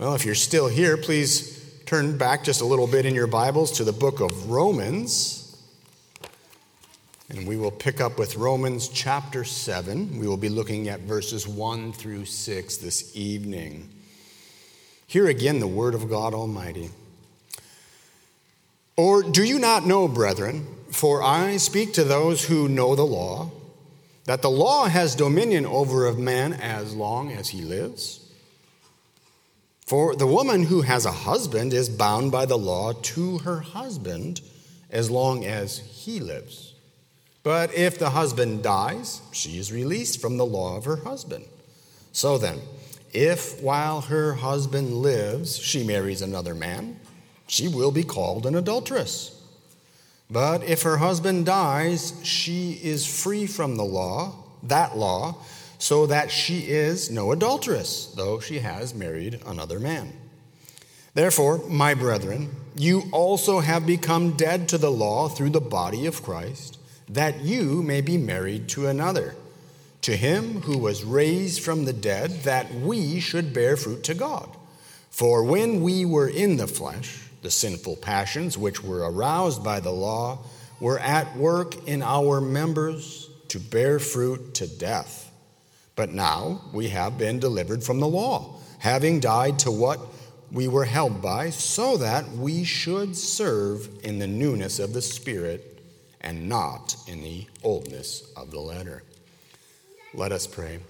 [0.00, 3.70] Well, if you're still here, please turn back just a little bit in your Bibles
[3.72, 5.54] to the book of Romans.
[7.28, 10.18] And we will pick up with Romans chapter 7.
[10.18, 13.90] We will be looking at verses 1 through 6 this evening.
[15.06, 16.88] Here again the word of God Almighty.
[18.96, 23.50] Or do you not know, brethren, for I speak to those who know the law,
[24.24, 28.19] that the law has dominion over a man as long as he lives?
[29.90, 34.40] For the woman who has a husband is bound by the law to her husband
[34.88, 36.74] as long as he lives.
[37.42, 41.44] But if the husband dies, she is released from the law of her husband.
[42.12, 42.60] So then,
[43.12, 47.00] if while her husband lives she marries another man,
[47.48, 49.42] she will be called an adulteress.
[50.30, 55.34] But if her husband dies, she is free from the law, that law
[55.80, 60.12] so that she is no adulteress, though she has married another man.
[61.14, 66.22] Therefore, my brethren, you also have become dead to the law through the body of
[66.22, 69.34] Christ, that you may be married to another,
[70.02, 74.54] to him who was raised from the dead, that we should bear fruit to God.
[75.08, 79.90] For when we were in the flesh, the sinful passions which were aroused by the
[79.90, 80.40] law
[80.78, 85.29] were at work in our members to bear fruit to death.
[85.96, 90.00] But now we have been delivered from the law, having died to what
[90.52, 95.82] we were held by, so that we should serve in the newness of the Spirit
[96.20, 99.02] and not in the oldness of the letter.
[100.12, 100.80] Let us pray.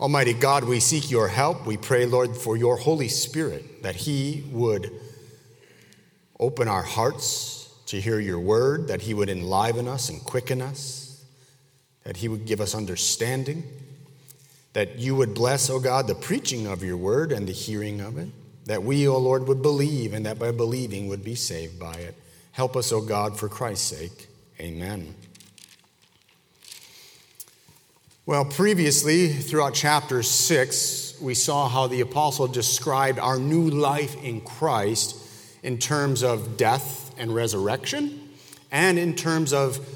[0.00, 1.66] Almighty God, we seek your help.
[1.66, 4.90] We pray, Lord, for your Holy Spirit, that He would
[6.40, 11.24] open our hearts to hear your word, that He would enliven us and quicken us,
[12.02, 13.62] that He would give us understanding
[14.74, 18.18] that you would bless, O God, the preaching of your word and the hearing of
[18.18, 18.28] it,
[18.66, 22.14] that we, O Lord, would believe and that by believing would be saved by it.
[22.52, 24.28] Help us, O God, for Christ's sake.
[24.60, 25.14] Amen.
[28.26, 34.40] Well, previously, throughout chapter 6, we saw how the apostle described our new life in
[34.40, 35.16] Christ
[35.62, 38.30] in terms of death and resurrection,
[38.72, 39.86] and in terms of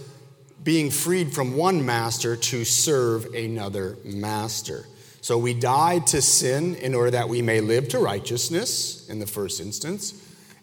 [0.63, 4.87] being freed from one master to serve another master.
[5.21, 9.27] So we died to sin in order that we may live to righteousness in the
[9.27, 10.15] first instance,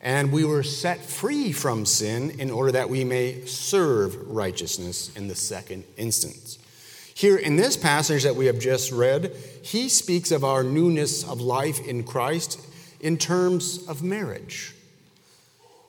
[0.01, 5.28] and we were set free from sin in order that we may serve righteousness in
[5.28, 6.59] the second instance.
[7.13, 11.39] Here in this passage that we have just read, he speaks of our newness of
[11.39, 12.59] life in Christ
[13.00, 14.73] in terms of marriage.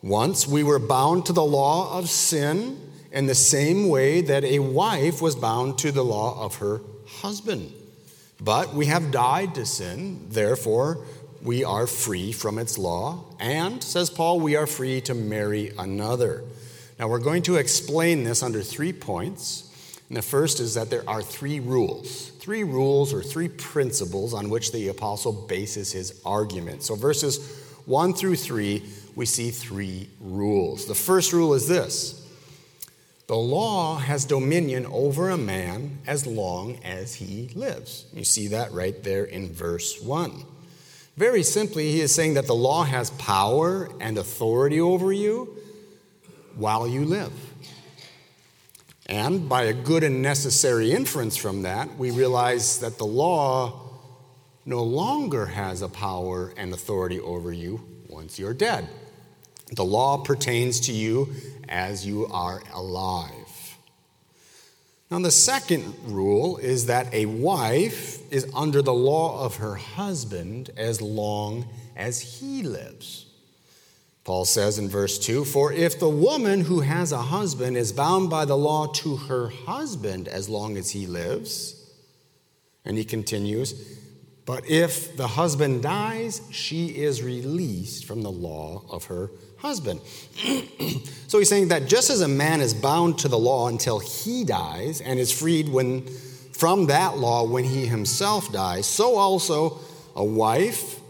[0.02, 2.85] Once we were bound to the law of sin
[3.16, 7.72] in the same way that a wife was bound to the law of her husband.
[8.38, 10.98] But we have died to sin, therefore,
[11.42, 13.24] we are free from its law.
[13.40, 16.44] And, says Paul, we are free to marry another.
[16.98, 19.62] Now, we're going to explain this under three points.
[20.08, 24.50] And the first is that there are three rules, three rules or three principles on
[24.50, 26.82] which the apostle bases his argument.
[26.82, 28.82] So, verses one through three,
[29.14, 30.84] we see three rules.
[30.84, 32.25] The first rule is this
[33.26, 38.06] the law has dominion over a man as long as he lives.
[38.12, 40.44] You see that right there in verse 1.
[41.16, 45.56] Very simply, he is saying that the law has power and authority over you
[46.54, 47.32] while you live.
[49.06, 53.82] And by a good and necessary inference from that, we realize that the law
[54.64, 58.88] no longer has a power and authority over you once you're dead.
[59.72, 61.32] The law pertains to you
[61.68, 63.76] as you are alive.
[65.10, 70.70] Now, the second rule is that a wife is under the law of her husband
[70.76, 73.26] as long as he lives.
[74.24, 78.28] Paul says in verse 2 For if the woman who has a husband is bound
[78.28, 81.88] by the law to her husband as long as he lives,
[82.84, 83.98] and he continues,
[84.44, 90.00] but if the husband dies, she is released from the law of her husband.
[91.26, 94.44] so he's saying that just as a man is bound to the law until he
[94.44, 96.06] dies and is freed when,
[96.52, 99.78] from that law when he himself dies, so also
[100.14, 101.00] a wife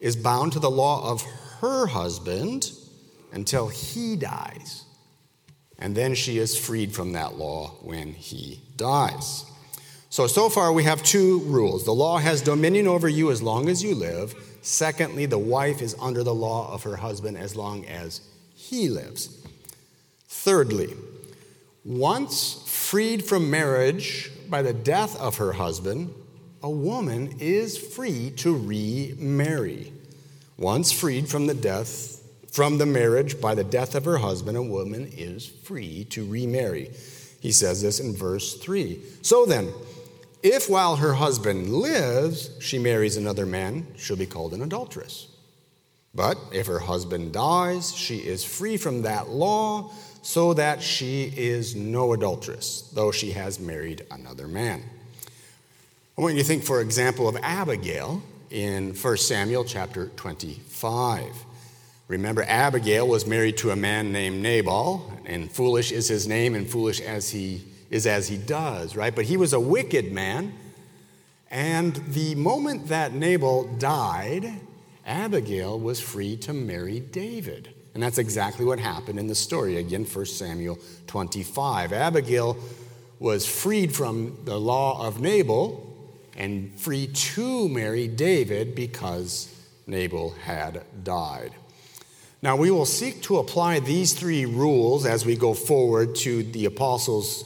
[0.00, 1.22] is bound to the law of
[1.60, 2.72] her husband
[3.32, 4.84] until he dies.
[5.78, 9.44] And then she is freed from that law when he dies.
[10.10, 11.84] So, so far we have two rules.
[11.84, 15.96] The law has dominion over you as long as you live, Secondly, the wife is
[16.00, 18.20] under the law of her husband as long as
[18.54, 19.44] he lives.
[20.28, 20.94] Thirdly,
[21.84, 26.14] once freed from marriage by the death of her husband,
[26.62, 29.92] a woman is free to remarry.
[30.56, 32.22] Once freed from the death,
[32.52, 36.90] from the marriage by the death of her husband, a woman is free to remarry.
[37.40, 39.02] He says this in verse 3.
[39.22, 39.72] So then,
[40.42, 45.28] if while her husband lives, she marries another man, she'll be called an adulteress.
[46.14, 49.90] But if her husband dies, she is free from that law,
[50.22, 54.82] so that she is no adulteress, though she has married another man.
[56.16, 61.44] I want you to think, for example, of Abigail in 1 Samuel chapter 25.
[62.08, 66.68] Remember, Abigail was married to a man named Nabal, and foolish is his name, and
[66.68, 69.14] foolish as he is as he does, right?
[69.14, 70.54] But he was a wicked man.
[71.50, 74.60] And the moment that Nabal died,
[75.06, 77.68] Abigail was free to marry David.
[77.92, 79.76] And that's exactly what happened in the story.
[79.76, 81.92] Again, 1 Samuel 25.
[81.92, 82.56] Abigail
[83.18, 85.86] was freed from the law of Nabal
[86.34, 89.54] and free to marry David because
[89.86, 91.52] Nabal had died.
[92.40, 96.64] Now, we will seek to apply these three rules as we go forward to the
[96.64, 97.44] apostles'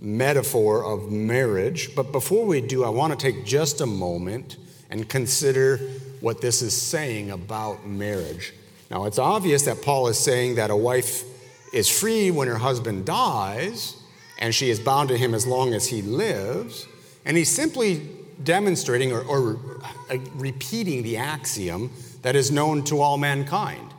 [0.00, 1.94] metaphor of marriage.
[1.94, 4.56] But before we do, I want to take just a moment
[4.88, 5.78] and consider
[6.20, 8.52] what this is saying about marriage.
[8.90, 11.24] Now, it's obvious that Paul is saying that a wife
[11.72, 13.96] is free when her husband dies,
[14.38, 16.88] and she is bound to him as long as he lives.
[17.24, 18.08] And he's simply
[18.42, 19.60] demonstrating or, or
[20.10, 21.90] uh, repeating the axiom
[22.22, 23.89] that is known to all mankind.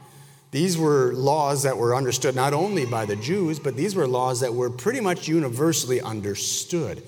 [0.52, 4.42] These were laws that were understood not only by the Jews, but these were laws
[4.42, 7.02] that were pretty much universally understood.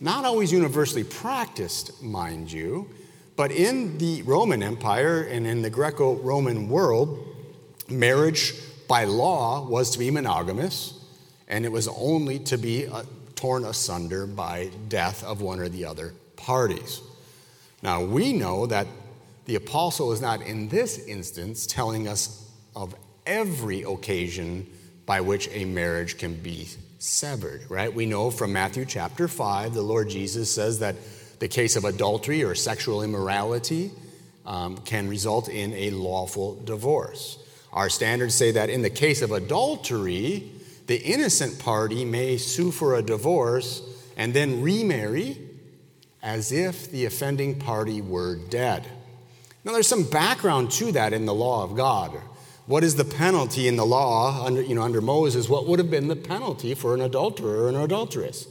[0.00, 2.88] Not always universally practiced, mind you,
[3.34, 7.26] but in the Roman Empire and in the Greco Roman world,
[7.88, 8.54] marriage
[8.88, 10.94] by law was to be monogamous,
[11.48, 13.02] and it was only to be uh,
[13.34, 17.00] torn asunder by death of one or the other parties.
[17.82, 18.86] Now, we know that
[19.46, 22.45] the apostle is not in this instance telling us
[22.76, 22.94] of
[23.26, 24.66] every occasion
[25.06, 26.68] by which a marriage can be
[26.98, 27.92] severed, right?
[27.92, 30.96] We know from Matthew chapter 5, the Lord Jesus says that
[31.38, 33.90] the case of adultery or sexual immorality
[34.44, 37.38] um, can result in a lawful divorce.
[37.72, 40.50] Our standards say that in the case of adultery,
[40.86, 43.82] the innocent party may sue for a divorce
[44.16, 45.38] and then remarry
[46.22, 48.86] as if the offending party were dead.
[49.64, 52.16] Now, there's some background to that in the law of God.
[52.66, 55.48] What is the penalty in the law under, you know, under Moses?
[55.48, 58.48] What would have been the penalty for an adulterer or an adulteress?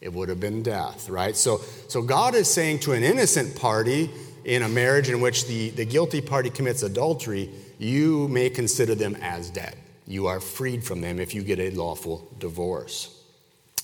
[0.00, 1.36] It would have been death, right?
[1.36, 4.10] So, so God is saying to an innocent party
[4.44, 9.16] in a marriage in which the, the guilty party commits adultery, you may consider them
[9.20, 9.76] as dead.
[10.06, 13.12] You are freed from them if you get a lawful divorce.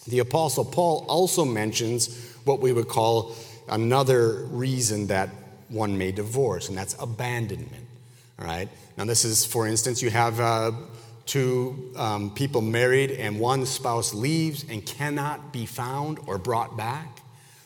[0.06, 3.34] The Apostle Paul also mentions what we would call
[3.68, 5.28] another reason that
[5.68, 7.86] one may divorce, and that's abandonment.
[8.42, 8.68] All right?
[8.96, 10.72] Now, this is, for instance, you have uh,
[11.26, 17.20] two um, people married and one spouse leaves and cannot be found or brought back.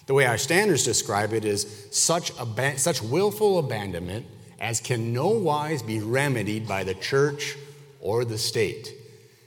[0.05, 4.27] The way our standards describe it is such, ab- such willful abandonment
[4.61, 7.57] as can no wise be remedied by the church
[8.01, 8.93] or the state.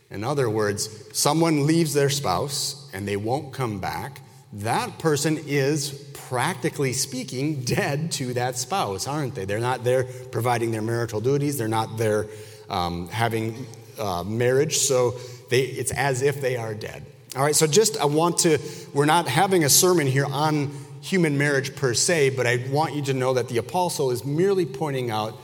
[0.10, 4.22] In other words, someone leaves their spouse and they won't come back.
[4.52, 9.46] That person is practically speaking, dead to that spouse, aren't they?
[9.46, 12.28] They're not there providing their marital duties, they're not there
[12.70, 13.68] um, having
[14.00, 15.16] uh, marriage, so
[15.50, 17.06] they, it's as if they are dead.
[17.36, 18.60] All right, so just I want to,
[18.94, 20.72] we're not having a sermon here on
[21.02, 24.66] human marriage per se, but I want you to know that the apostle is merely
[24.66, 25.40] pointing out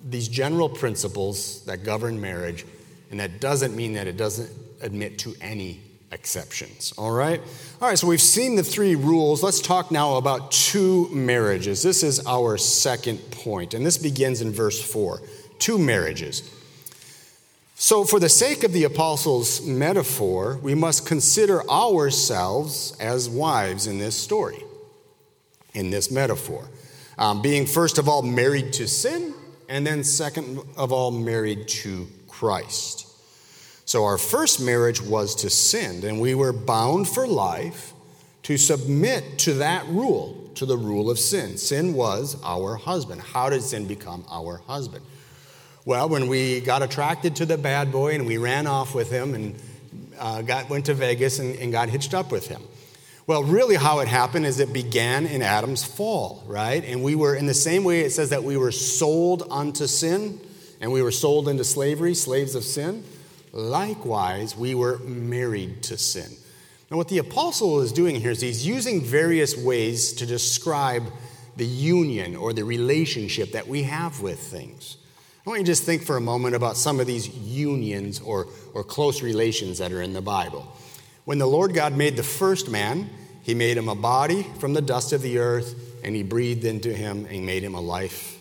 [0.00, 2.64] these general principles that govern marriage,
[3.10, 6.92] and that doesn't mean that it doesn't admit to any exceptions.
[6.96, 7.40] All right?
[7.80, 9.42] All right, so we've seen the three rules.
[9.42, 11.82] Let's talk now about two marriages.
[11.82, 15.20] This is our second point, and this begins in verse 4
[15.58, 16.48] two marriages.
[17.74, 23.98] So, for the sake of the apostles' metaphor, we must consider ourselves as wives in
[23.98, 24.62] this story,
[25.74, 26.68] in this metaphor.
[27.18, 29.34] Um, being, first of all, married to sin,
[29.68, 33.07] and then, second of all, married to Christ.
[33.88, 37.94] So our first marriage was to sin, and we were bound for life
[38.42, 41.56] to submit to that rule, to the rule of sin.
[41.56, 43.22] Sin was our husband.
[43.22, 45.06] How did sin become our husband?
[45.86, 49.32] Well, when we got attracted to the bad boy and we ran off with him
[49.32, 49.54] and
[50.18, 52.60] uh, got, went to Vegas and, and got hitched up with him.
[53.26, 56.84] Well, really, how it happened is it began in Adam's fall, right?
[56.84, 60.40] And we were, in the same way it says that we were sold unto sin
[60.78, 63.02] and we were sold into slavery, slaves of sin.
[63.52, 66.30] Likewise, we were married to sin.
[66.90, 71.04] Now, what the apostle is doing here is he's using various ways to describe
[71.56, 74.96] the union or the relationship that we have with things.
[75.44, 78.48] I want you to just think for a moment about some of these unions or,
[78.74, 80.70] or close relations that are in the Bible.
[81.24, 83.10] When the Lord God made the first man,
[83.42, 85.74] he made him a body from the dust of the earth,
[86.04, 88.37] and he breathed into him and made him a life,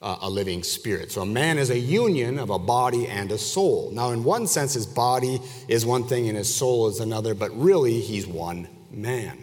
[0.00, 1.10] uh, a living spirit.
[1.10, 3.90] So a man is a union of a body and a soul.
[3.92, 7.50] Now, in one sense, his body is one thing and his soul is another, but
[7.56, 9.38] really, he's one man.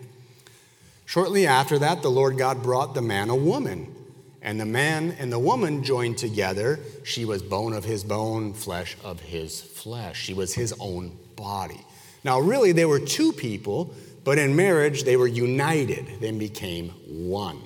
[1.05, 3.93] Shortly after that, the Lord God brought the man a woman.
[4.41, 6.79] And the man and the woman joined together.
[7.03, 10.21] She was bone of his bone, flesh of his flesh.
[10.21, 11.81] She was his own body.
[12.23, 13.93] Now, really, they were two people,
[14.23, 17.59] but in marriage, they were united, they became one.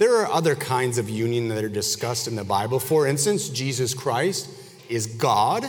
[0.00, 2.80] There are other kinds of union that are discussed in the Bible.
[2.80, 4.48] For instance, Jesus Christ
[4.88, 5.66] is God,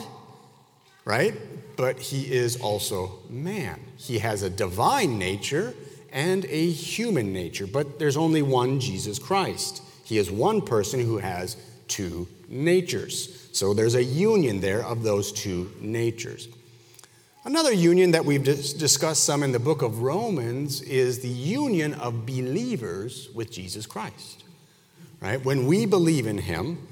[1.04, 1.36] right?
[1.76, 3.78] But he is also man.
[3.98, 5.74] He has a divine nature
[6.14, 9.84] and a human nature, but there's only one Jesus Christ.
[10.06, 11.58] He is one person who has
[11.90, 13.50] two natures.
[13.52, 16.48] So there's a union there of those two natures.
[17.44, 22.24] Another union that we've discussed some in the book of Romans is the union of
[22.24, 24.44] believers with Jesus Christ.
[25.20, 25.44] Right?
[25.44, 26.88] When we believe in him,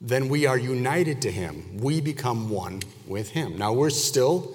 [0.00, 1.78] then we are united to him.
[1.78, 3.56] We become one with him.
[3.56, 4.52] Now we're still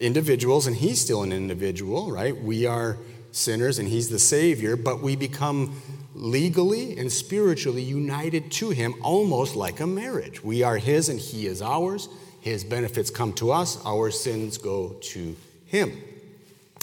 [0.00, 2.36] individuals and he's still an individual, right?
[2.36, 2.98] We are
[3.30, 5.80] sinners and he's the Savior, but we become
[6.12, 10.42] legally and spiritually united to him almost like a marriage.
[10.42, 12.08] We are his and he is ours.
[12.42, 15.96] His benefits come to us, our sins go to him.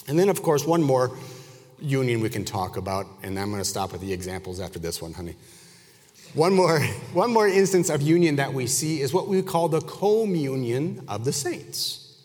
[0.08, 1.12] And then, of course, one more
[1.82, 5.02] union we can talk about, and I'm going to stop with the examples after this
[5.02, 5.36] one, honey.
[6.34, 6.80] One more,
[7.14, 11.26] one more instance of union that we see is what we call the communion of
[11.26, 12.18] the saints.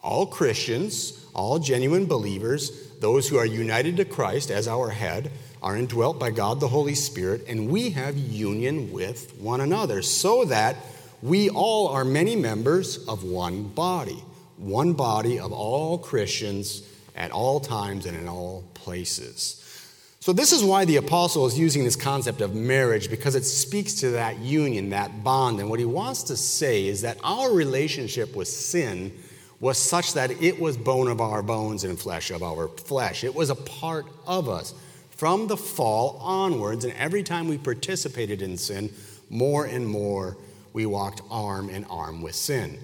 [0.00, 5.30] All Christians, all genuine believers, those who are united to Christ as our head
[5.62, 10.46] are indwelt by God the Holy Spirit, and we have union with one another, so
[10.46, 10.76] that
[11.22, 14.22] we all are many members of one body,
[14.56, 16.82] one body of all Christians
[17.14, 19.58] at all times and in all places.
[20.18, 23.94] So, this is why the apostle is using this concept of marriage, because it speaks
[23.94, 25.58] to that union, that bond.
[25.58, 29.12] And what he wants to say is that our relationship with sin
[29.58, 33.24] was such that it was bone of our bones and flesh of our flesh.
[33.24, 34.74] It was a part of us
[35.10, 36.84] from the fall onwards.
[36.84, 38.92] And every time we participated in sin,
[39.28, 40.36] more and more
[40.72, 42.78] we walked arm in arm with sin.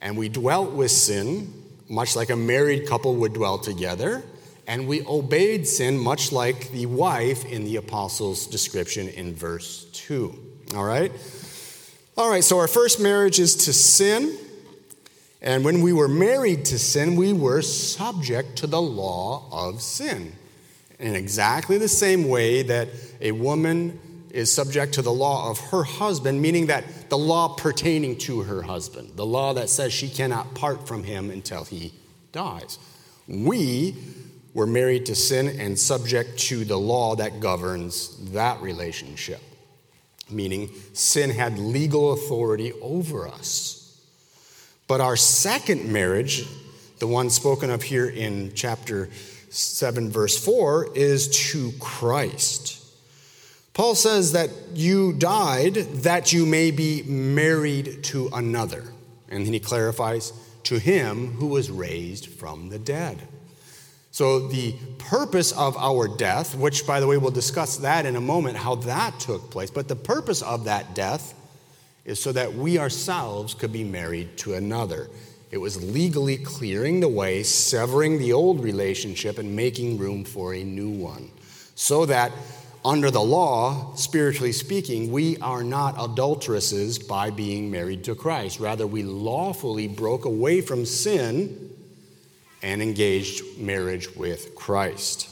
[0.00, 1.52] And we dwelt with sin,
[1.88, 4.22] much like a married couple would dwell together.
[4.66, 10.38] And we obeyed sin, much like the wife in the apostles' description in verse 2.
[10.74, 11.12] All right?
[12.16, 14.36] All right, so our first marriage is to sin.
[15.40, 20.32] And when we were married to sin, we were subject to the law of sin.
[20.98, 22.88] In exactly the same way that
[23.20, 23.98] a woman
[24.30, 28.62] is subject to the law of her husband, meaning that the law pertaining to her
[28.62, 31.92] husband, the law that says she cannot part from him until he
[32.32, 32.78] dies.
[33.28, 33.94] We
[34.54, 39.42] were married to sin and subject to the law that governs that relationship,
[40.30, 44.02] meaning sin had legal authority over us.
[44.88, 46.46] But our second marriage,
[46.98, 49.10] the one spoken of here in chapter
[49.50, 52.81] 7, verse 4, is to Christ.
[53.74, 58.84] Paul says that you died that you may be married to another.
[59.28, 60.32] And then he clarifies,
[60.64, 63.26] to him who was raised from the dead.
[64.10, 68.20] So, the purpose of our death, which, by the way, we'll discuss that in a
[68.20, 71.34] moment, how that took place, but the purpose of that death
[72.04, 75.08] is so that we ourselves could be married to another.
[75.50, 80.62] It was legally clearing the way, severing the old relationship, and making room for a
[80.62, 81.30] new one.
[81.74, 82.32] So that
[82.84, 88.58] under the law, spiritually speaking, we are not adulteresses by being married to Christ.
[88.58, 91.70] Rather, we lawfully broke away from sin
[92.62, 95.28] and engaged marriage with Christ.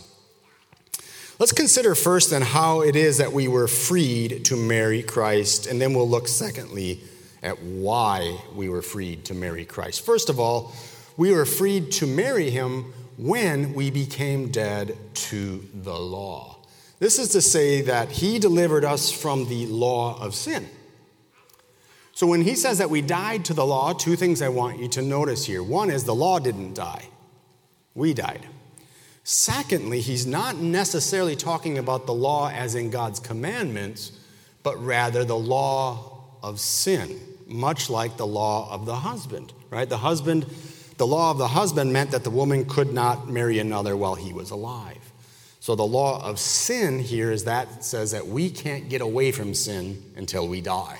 [1.40, 5.80] Let's consider first then how it is that we were freed to marry Christ, and
[5.80, 7.00] then we'll look secondly
[7.42, 10.04] at why we were freed to marry Christ.
[10.04, 10.72] First of all,
[11.16, 16.49] we were freed to marry him when we became dead to the law.
[17.00, 20.68] This is to say that he delivered us from the law of sin.
[22.12, 24.88] So when he says that we died to the law, two things I want you
[24.88, 25.62] to notice here.
[25.62, 27.08] One is the law didn't die,
[27.94, 28.46] we died.
[29.24, 34.12] Secondly, he's not necessarily talking about the law as in God's commandments,
[34.62, 39.88] but rather the law of sin, much like the law of the husband, right?
[39.88, 40.46] The husband,
[40.98, 44.34] the law of the husband meant that the woman could not marry another while he
[44.34, 45.09] was alive.
[45.60, 49.52] So the law of sin here is that says that we can't get away from
[49.52, 50.98] sin until we die.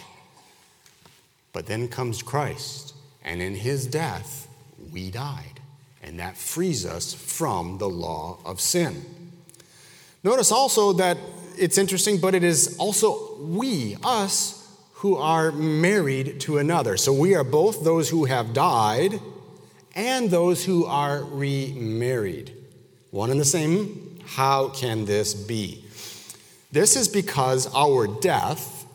[1.53, 4.49] But then comes Christ, and in his death,
[4.93, 5.61] we died.
[6.03, 9.05] And that frees us from the law of sin.
[10.23, 11.17] Notice also that
[11.57, 14.57] it's interesting, but it is also we, us,
[14.93, 16.99] who are married to another.
[16.99, 19.19] So we are both those who have died
[19.95, 22.53] and those who are remarried.
[23.11, 24.10] One and the same.
[24.31, 25.85] How can this be?
[26.71, 28.87] This is because our death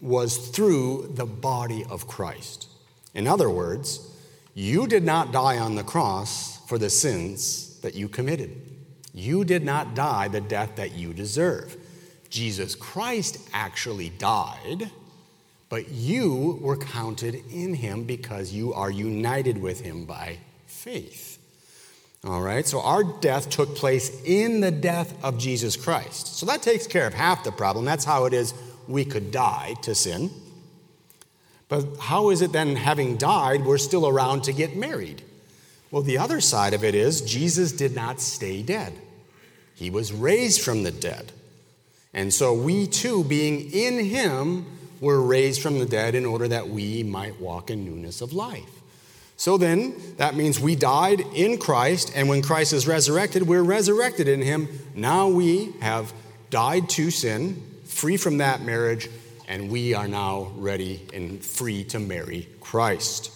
[0.00, 2.68] was through the body of Christ.
[3.12, 4.08] In other words,
[4.54, 8.62] you did not die on the cross for the sins that you committed.
[9.12, 11.76] You did not die the death that you deserve.
[12.30, 14.92] Jesus Christ actually died,
[15.68, 21.38] but you were counted in him because you are united with him by faith.
[22.26, 26.36] All right, so our death took place in the death of Jesus Christ.
[26.36, 27.84] So that takes care of half the problem.
[27.84, 28.52] That's how it is
[28.88, 30.30] we could die to sin.
[31.68, 35.22] But how is it then, having died, we're still around to get married?
[35.92, 38.92] Well, the other side of it is Jesus did not stay dead,
[39.76, 41.30] he was raised from the dead.
[42.12, 44.66] And so we too, being in him,
[45.00, 48.75] were raised from the dead in order that we might walk in newness of life.
[49.36, 54.28] So then, that means we died in Christ, and when Christ is resurrected, we're resurrected
[54.28, 54.68] in him.
[54.94, 56.12] Now we have
[56.48, 59.08] died to sin, free from that marriage,
[59.46, 63.30] and we are now ready and free to marry Christ.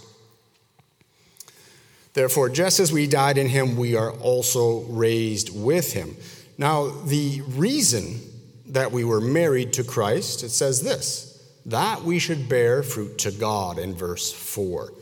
[2.14, 6.16] Therefore, just as we died in him, we are also raised with him.
[6.58, 8.20] Now, the reason
[8.66, 11.26] that we were married to Christ, it says this
[11.66, 14.92] that we should bear fruit to God in verse 4.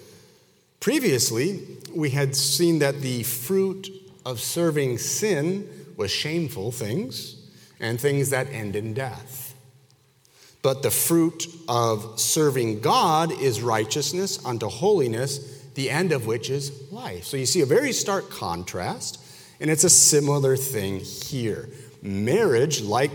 [0.80, 1.60] Previously,
[1.94, 3.90] we had seen that the fruit
[4.24, 7.36] of serving sin was shameful things
[7.80, 9.54] and things that end in death.
[10.62, 16.92] But the fruit of serving God is righteousness unto holiness, the end of which is
[16.92, 17.24] life.
[17.24, 19.20] So you see a very stark contrast,
[19.60, 21.68] and it's a similar thing here.
[22.02, 23.10] Marriage, like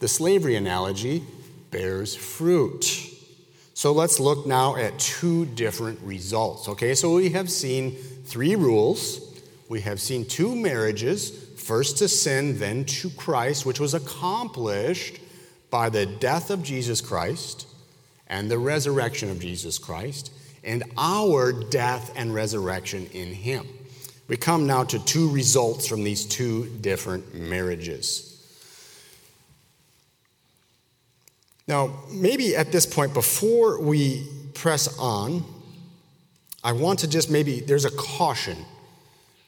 [0.00, 1.22] the slavery analogy,
[1.70, 3.15] bears fruit.
[3.76, 6.66] So let's look now at two different results.
[6.66, 7.92] Okay, so we have seen
[8.24, 9.20] three rules.
[9.68, 15.20] We have seen two marriages, first to sin, then to Christ, which was accomplished
[15.68, 17.68] by the death of Jesus Christ
[18.28, 20.32] and the resurrection of Jesus Christ,
[20.64, 23.66] and our death and resurrection in Him.
[24.26, 28.35] We come now to two results from these two different marriages.
[31.68, 35.44] Now, maybe at this point, before we press on,
[36.62, 38.56] I want to just maybe, there's a caution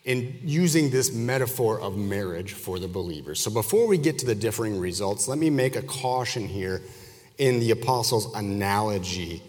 [0.04, 3.40] in using this metaphor of marriage for the believers.
[3.40, 6.82] So before we get to the differing results, let me make a caution here
[7.36, 9.42] in the apostles' analogy.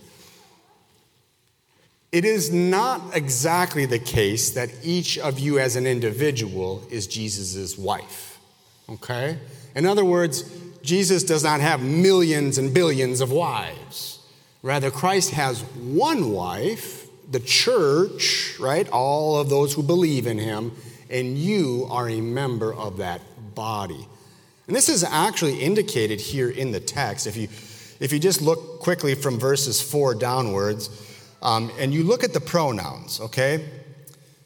[2.11, 7.77] It is not exactly the case that each of you as an individual is Jesus'
[7.77, 8.39] wife.
[8.89, 9.37] Okay?
[9.75, 10.43] In other words,
[10.81, 14.19] Jesus does not have millions and billions of wives.
[14.61, 18.89] Rather, Christ has one wife, the church, right?
[18.89, 20.71] All of those who believe in him,
[21.09, 23.21] and you are a member of that
[23.55, 24.07] body.
[24.67, 27.25] And this is actually indicated here in the text.
[27.25, 27.47] If you,
[27.99, 30.89] if you just look quickly from verses four downwards,
[31.41, 33.65] um, and you look at the pronouns, okay?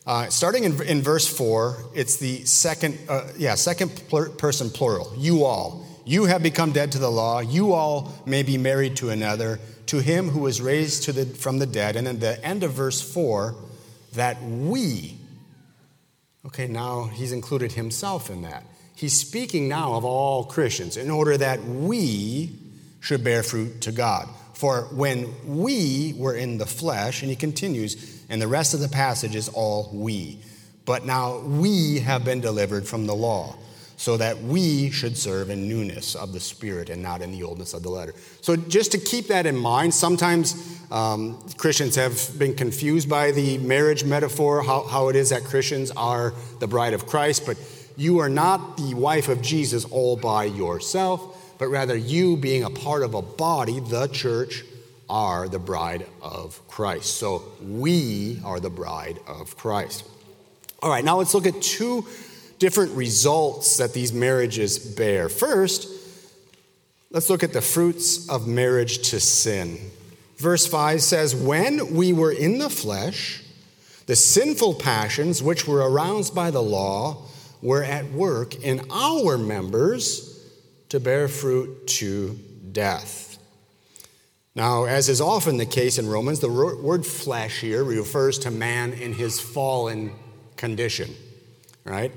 [0.06, 3.90] Uh, starting in, in verse four, it's the second, uh, yeah, second
[4.38, 5.86] person plural, you all.
[6.06, 7.40] You have become dead to the law.
[7.40, 11.66] You all may be married to another, to him who was raised the, from the
[11.66, 11.96] dead.
[11.96, 13.56] And then the end of verse 4,
[14.14, 15.18] that we,
[16.46, 18.64] okay, now he's included himself in that.
[18.96, 22.52] He's speaking now of all Christians in order that we
[23.00, 24.30] should bear fruit to God.
[24.54, 28.88] For when we were in the flesh, and he continues, and the rest of the
[28.88, 30.40] passage is all we.
[30.86, 33.56] But now we have been delivered from the law
[34.04, 37.74] so that we should serve in newness of the Spirit and not in the oldness
[37.74, 38.14] of the letter.
[38.42, 43.60] So, just to keep that in mind, sometimes um, Christians have been confused by the
[43.60, 47.56] marriage metaphor, how, how it is that Christians are the bride of Christ, but
[47.96, 52.70] you are not the wife of Jesus all by yourself, but rather you, being a
[52.70, 54.66] part of a body, the church,
[55.10, 57.16] are the bride of Christ.
[57.16, 60.04] So, we are the bride of Christ.
[60.82, 62.06] All right, now let's look at two
[62.64, 65.28] different results that these marriages bear.
[65.28, 65.86] First,
[67.12, 69.78] let's look at the fruits of marriage to sin.
[70.38, 73.44] Verse 5 says, When we were in the flesh,
[74.06, 77.26] the sinful passions which were aroused by the law
[77.62, 80.50] were at work in our members
[80.88, 82.40] to bear fruit to
[82.72, 83.40] death.
[84.56, 88.94] Now, as is often the case in Romans, the word flesh here refers to man
[88.94, 90.14] in his fallen
[90.56, 91.14] condition,
[91.84, 92.14] right?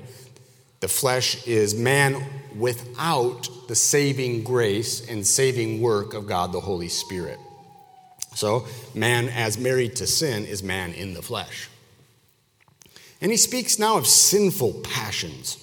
[0.79, 2.23] The flesh is man
[2.55, 7.39] without the saving grace and saving work of God the Holy Spirit.
[8.35, 11.69] So, man as married to sin is man in the flesh.
[13.19, 15.57] And he speaks now of sinful passions.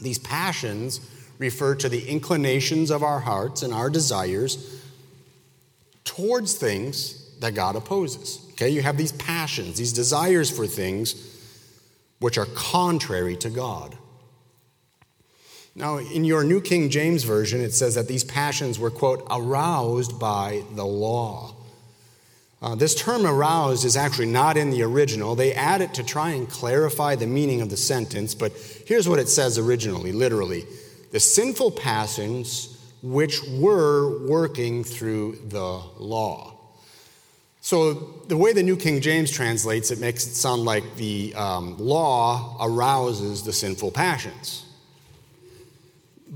[0.00, 1.00] These passions
[1.38, 4.82] refer to the inclinations of our hearts and our desires
[6.04, 8.44] towards things that God opposes.
[8.52, 11.14] Okay, you have these passions, these desires for things
[12.18, 13.96] which are contrary to God.
[15.78, 20.18] Now, in your New King James Version, it says that these passions were, quote, aroused
[20.18, 21.54] by the law.
[22.62, 25.34] Uh, this term aroused is actually not in the original.
[25.34, 28.52] They add it to try and clarify the meaning of the sentence, but
[28.86, 30.64] here's what it says originally, literally
[31.12, 36.54] the sinful passions which were working through the law.
[37.60, 37.92] So,
[38.28, 42.56] the way the New King James translates it makes it sound like the um, law
[42.60, 44.65] arouses the sinful passions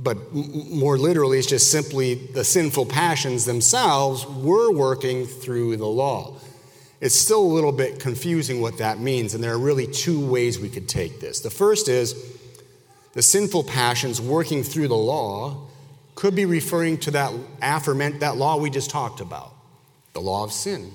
[0.02, 6.36] but more literally, it's just simply the sinful passions themselves were working through the law.
[7.00, 10.58] It's still a little bit confusing what that means, and there are really two ways
[10.58, 11.40] we could take this.
[11.40, 12.14] The first is
[13.12, 15.66] the sinful passions working through the law
[16.14, 19.54] could be referring to that affirmant that law we just talked about,
[20.14, 20.92] the law of sin,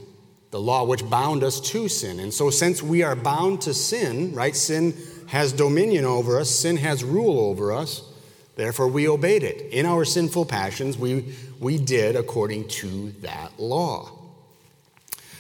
[0.49, 2.19] the law which bound us to sin.
[2.19, 4.95] And so, since we are bound to sin, right, sin
[5.27, 8.11] has dominion over us, sin has rule over us
[8.55, 9.73] Therefore, we obeyed it.
[9.73, 14.11] In our sinful passions, we, we did according to that law.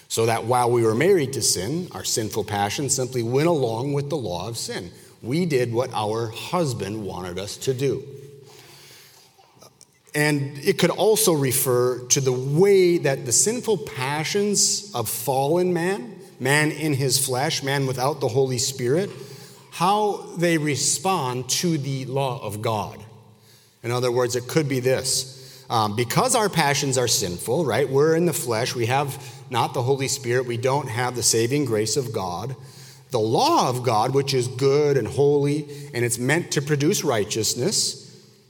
[0.07, 4.09] So that while we were married to sin, our sinful passions simply went along with
[4.09, 4.91] the law of sin.
[5.21, 8.03] We did what our husband wanted us to do.
[10.13, 16.17] And it could also refer to the way that the sinful passions of fallen man,
[16.39, 19.09] man in his flesh, man without the Holy Spirit,
[19.71, 23.04] how they respond to the law of God.
[23.85, 25.63] In other words, it could be this.
[25.69, 27.87] Um, because our passions are sinful, right?
[27.87, 28.75] We're in the flesh.
[28.75, 30.47] We have not the Holy Spirit.
[30.47, 32.55] We don't have the saving grace of God.
[33.11, 38.01] The law of God, which is good and holy, and it's meant to produce righteousness,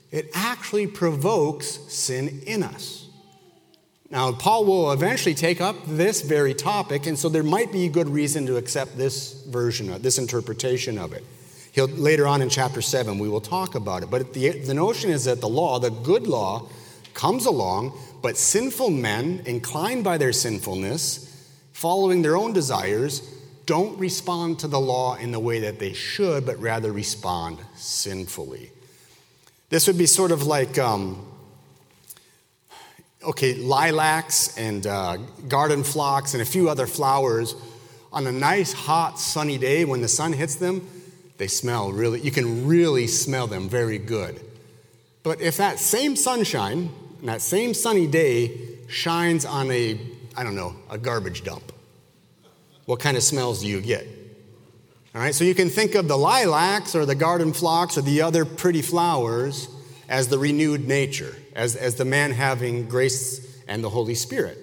[0.09, 3.07] it actually provokes sin in us.
[4.09, 7.89] Now, Paul will eventually take up this very topic, and so there might be a
[7.89, 11.25] good reason to accept this version, of, this interpretation of it.
[11.75, 14.09] He'll, later on in chapter 7, we will talk about it.
[14.09, 16.69] But the, the notion is that the law, the good law,
[17.13, 23.29] comes along, but sinful men, inclined by their sinfulness, following their own desires,
[23.65, 28.71] don't respond to the law in the way that they should, but rather respond sinfully.
[29.67, 31.27] This would be sort of like, um,
[33.21, 35.17] okay, lilacs and uh,
[35.49, 37.53] garden phlox and a few other flowers
[38.13, 40.87] on a nice, hot, sunny day when the sun hits them
[41.37, 44.39] they smell really, you can really smell them very good.
[45.23, 46.89] But if that same sunshine,
[47.23, 49.99] that same sunny day shines on a,
[50.37, 51.71] I don't know, a garbage dump,
[52.85, 54.05] what kind of smells do you get?
[55.15, 58.21] All right, so you can think of the lilacs or the garden phlox or the
[58.21, 59.69] other pretty flowers
[60.09, 64.57] as the renewed nature, as, as the man having grace and the Holy Spirit.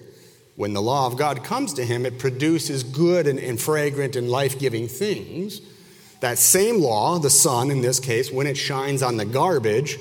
[0.55, 4.29] When the law of God comes to him, it produces good and, and fragrant and
[4.29, 5.59] life giving things.
[6.23, 9.99] That same law, the sun in this case, when it shines on the garbage,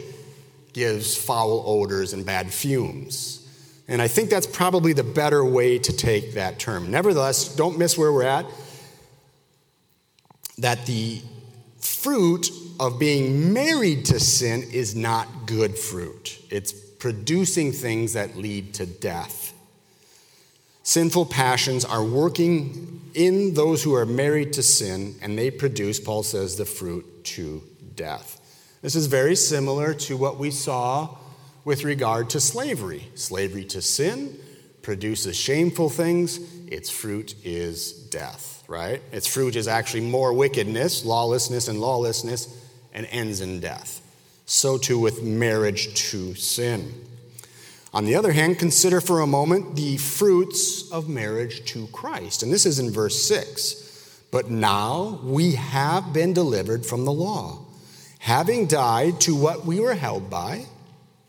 [0.73, 3.45] gives foul odors and bad fumes.
[3.89, 6.93] And I think that's probably the better way to take that term.
[6.93, 8.47] Nevertheless, don't miss where we're at.
[10.59, 11.23] That the
[11.81, 18.75] fruit of being married to sin is not good fruit, it's producing things that lead
[18.75, 19.42] to death.
[20.83, 26.23] Sinful passions are working in those who are married to sin, and they produce, Paul
[26.23, 27.63] says, the fruit to
[27.95, 28.41] death.
[28.83, 31.17] This is very similar to what we saw
[31.65, 33.09] with regard to slavery.
[33.15, 34.37] Slavery to sin
[34.83, 39.01] produces shameful things, its fruit is death, right?
[39.13, 42.49] Its fruit is actually more wickedness, lawlessness, and lawlessness,
[42.93, 44.01] and ends in death.
[44.47, 46.93] So too with marriage to sin.
[47.95, 52.43] On the other hand, consider for a moment the fruits of marriage to Christ.
[52.43, 54.27] And this is in verse 6.
[54.31, 57.67] But now we have been delivered from the law,
[58.19, 60.65] having died to what we were held by,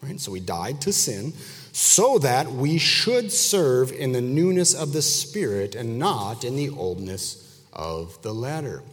[0.01, 0.17] right?
[0.19, 1.33] So we died to sin,
[1.73, 6.69] so that we should serve in the newness of the Spirit and not in the
[6.69, 8.83] oldness of the letter.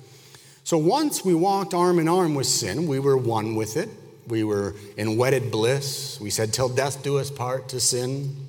[0.64, 3.90] So once we walked arm in arm with sin, we were one with it.
[4.30, 6.20] We were in wedded bliss.
[6.20, 8.48] We said, Till death do us part to sin.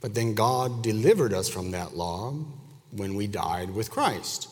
[0.00, 2.34] But then God delivered us from that law
[2.90, 4.48] when we died with Christ.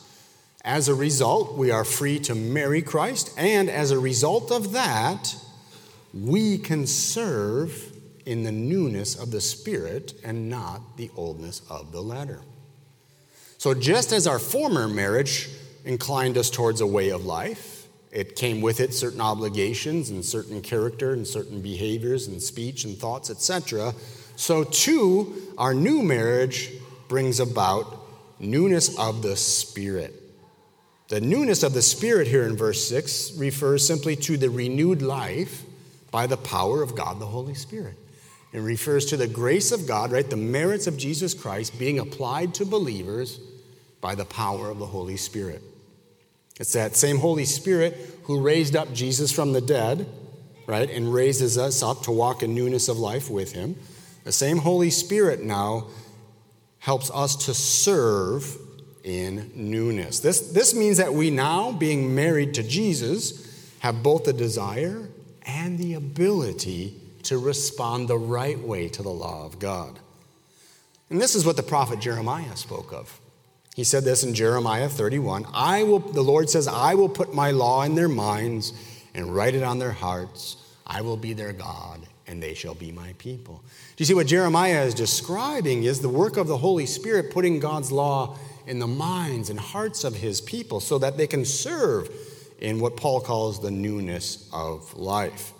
[0.63, 5.35] As a result, we are free to marry Christ, and as a result of that,
[6.13, 7.93] we can serve
[8.25, 12.41] in the newness of the Spirit and not the oldness of the letter.
[13.57, 15.49] So, just as our former marriage
[15.85, 17.78] inclined us towards a way of life,
[18.11, 22.97] it came with it certain obligations and certain character and certain behaviors and speech and
[22.97, 23.93] thoughts, etc.
[24.35, 26.71] So, too, our new marriage
[27.07, 27.97] brings about
[28.39, 30.15] newness of the Spirit.
[31.09, 35.63] The newness of the Spirit here in verse 6 refers simply to the renewed life
[36.11, 37.95] by the power of God the Holy Spirit.
[38.51, 40.27] It refers to the grace of God, right?
[40.27, 43.39] The merits of Jesus Christ being applied to believers
[44.01, 45.61] by the power of the Holy Spirit.
[46.59, 50.07] It's that same Holy Spirit who raised up Jesus from the dead,
[50.67, 53.75] right, and raises us up to walk in newness of life with him.
[54.25, 55.87] The same Holy Spirit now
[56.79, 58.57] helps us to serve
[59.03, 60.19] in newness.
[60.19, 65.09] This, this means that we now, being married to Jesus, have both the desire
[65.43, 69.99] and the ability to respond the right way to the law of God.
[71.09, 73.19] And this is what the prophet Jeremiah spoke of.
[73.79, 77.51] He said this in Jeremiah 31 I will, the Lord says, I will put my
[77.51, 78.73] law in their minds
[79.15, 80.57] and write it on their hearts.
[80.85, 83.63] I will be their God, and they shall be my people.
[83.95, 87.61] Do you see what Jeremiah is describing is the work of the Holy Spirit putting
[87.61, 88.37] God's law
[88.67, 92.09] in the minds and hearts of his people so that they can serve
[92.59, 95.53] in what Paul calls the newness of life.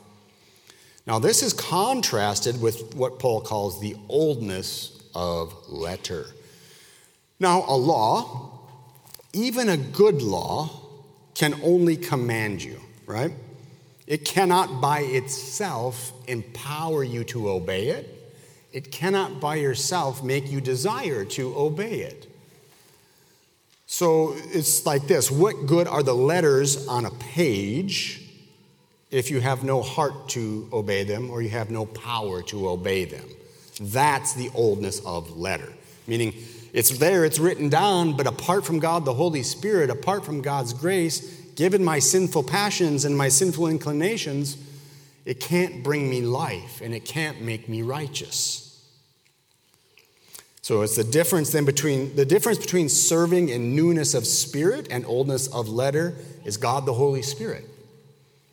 [1.08, 6.26] Now, this is contrasted with what Paul calls the oldness of letter.
[7.40, 8.60] Now, a law,
[9.34, 10.70] even a good law,
[11.36, 13.32] can only command you, right?
[14.08, 18.16] It cannot by itself empower you to obey it.
[18.74, 22.26] It cannot by yourself make you desire to obey it.
[23.88, 28.22] So it's like this What good are the letters on a page
[29.12, 33.06] if you have no heart to obey them or you have no power to obey
[33.06, 33.28] them?
[33.80, 35.72] That's the oldness of letter.
[36.06, 36.34] Meaning,
[36.74, 40.74] it's there, it's written down, but apart from God, the Holy Spirit, apart from God's
[40.74, 41.20] grace,
[41.56, 44.58] given my sinful passions and my sinful inclinations,
[45.26, 48.66] it can't bring me life and it can't make me righteous.
[50.62, 55.04] So it's the difference then between the difference between serving in newness of spirit and
[55.06, 56.14] oldness of letter
[56.46, 57.66] is God the Holy Spirit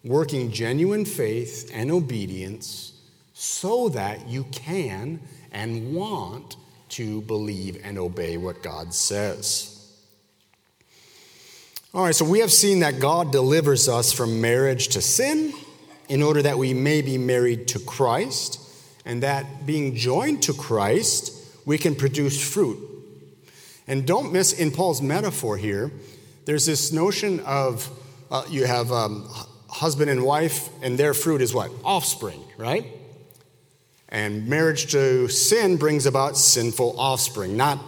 [0.02, 2.92] working genuine faith and obedience
[3.34, 5.20] so that you can
[5.52, 6.56] and want
[6.96, 9.72] to believe and obey what God says.
[11.92, 15.52] All right, so we have seen that God delivers us from marriage to sin
[16.08, 18.60] in order that we may be married to Christ,
[19.04, 21.32] and that being joined to Christ,
[21.66, 22.78] we can produce fruit.
[23.86, 25.92] And don't miss in Paul's metaphor here,
[26.46, 27.90] there's this notion of
[28.30, 29.28] uh, you have um,
[29.68, 31.70] husband and wife, and their fruit is what?
[31.84, 32.86] Offspring, right?
[34.08, 37.56] And marriage to sin brings about sinful offspring.
[37.56, 37.78] Not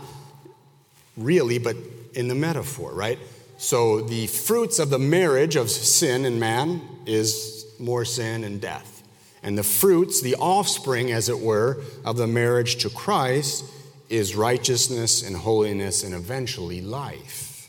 [1.17, 1.77] really, but
[2.15, 3.19] in the metaphor, right?
[3.59, 9.03] So the fruits of the marriage of sin and man is more sin and death.
[9.43, 13.65] And the fruits, the offspring, as it were, of the marriage to Christ
[14.09, 17.69] is righteousness and holiness and eventually life.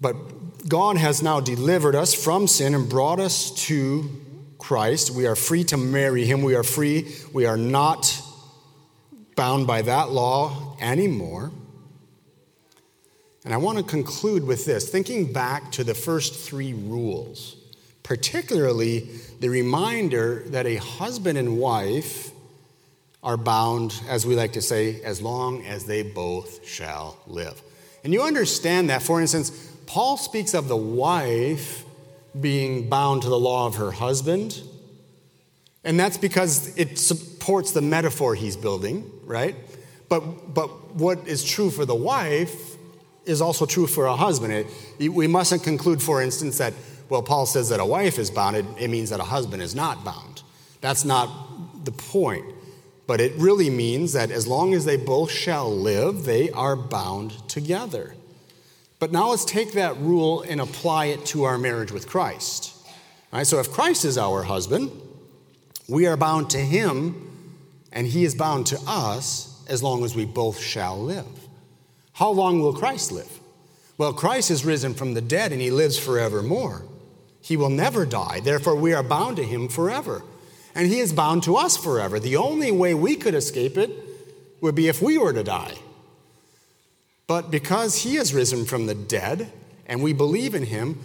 [0.00, 4.10] But God has now delivered us from sin and brought us to
[4.60, 5.10] Christ.
[5.10, 6.42] We are free to marry Him.
[6.42, 7.12] We are free.
[7.32, 8.22] We are not
[9.36, 11.50] bound by that law anymore.
[13.44, 17.56] And I want to conclude with this thinking back to the first three rules
[18.10, 22.32] particularly the reminder that a husband and wife
[23.22, 27.62] are bound, as we like to say, as long as they both shall live.
[28.02, 29.50] And you understand that, for instance,
[29.86, 31.84] Paul speaks of the wife
[32.38, 34.62] being bound to the law of her husband.
[35.84, 39.56] And that's because it supports the metaphor he's building, right?
[40.08, 42.76] But, but what is true for the wife
[43.24, 44.66] is also true for a husband.
[44.98, 46.74] It, we mustn't conclude, for instance, that
[47.10, 49.74] well, Paul says that a wife is bound, it, it means that a husband is
[49.74, 50.42] not bound.
[50.80, 52.44] That's not the point.
[53.06, 57.48] But it really means that as long as they both shall live, they are bound
[57.48, 58.14] together.
[59.00, 62.74] But now let's take that rule and apply it to our marriage with Christ.
[63.32, 64.90] All right, so if Christ is our husband,
[65.88, 67.56] we are bound to him,
[67.90, 71.26] and he is bound to us as long as we both shall live.
[72.12, 73.40] How long will Christ live?
[73.96, 76.82] Well, Christ is risen from the dead and he lives forevermore.
[77.40, 78.40] He will never die.
[78.40, 80.22] Therefore, we are bound to him forever.
[80.74, 82.20] And he is bound to us forever.
[82.20, 83.90] The only way we could escape it
[84.60, 85.74] would be if we were to die.
[87.30, 89.52] But because he has risen from the dead
[89.86, 90.98] and we believe in him,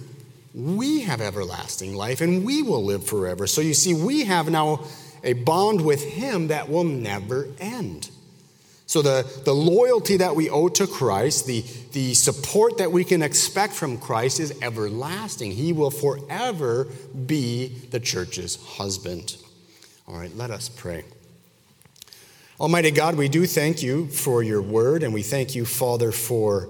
[0.55, 3.45] we have everlasting life and we will live forever.
[3.45, 4.85] So you see, we have now
[5.23, 8.09] a bond with him that will never end.
[8.87, 13.21] So, the, the loyalty that we owe to Christ, the, the support that we can
[13.21, 15.51] expect from Christ is everlasting.
[15.51, 16.87] He will forever
[17.27, 19.37] be the church's husband.
[20.07, 21.03] All right, let us pray.
[22.57, 26.69] Almighty God, we do thank you for your word, and we thank you, Father, for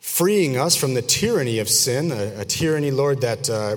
[0.00, 3.76] freeing us from the tyranny of sin, a, a tyranny, Lord, that uh,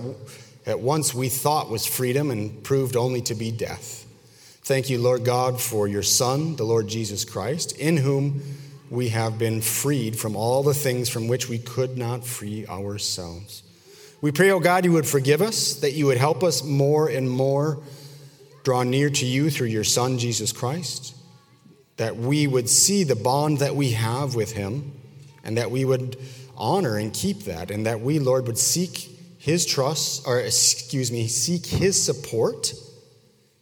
[0.65, 4.04] at once we thought was freedom and proved only to be death.
[4.63, 8.41] Thank you, Lord God, for your Son, the Lord Jesus Christ, in whom
[8.89, 13.62] we have been freed from all the things from which we could not free ourselves.
[14.22, 17.30] We pray, oh God, you would forgive us, that you would help us more and
[17.30, 17.78] more
[18.65, 21.15] draw near to you through your Son, Jesus Christ,
[21.95, 24.91] that we would see the bond that we have with him,
[25.45, 26.17] and that we would
[26.58, 31.28] honor and keep that, and that we, Lord, would seek his trust, or excuse me,
[31.30, 32.73] seek his support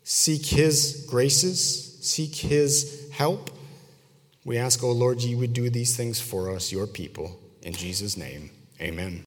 [0.03, 3.49] seek His graces, seek His help.
[4.45, 7.39] We ask, O oh Lord, you would do these things for us, your people.
[7.61, 9.21] In Jesus' name, amen.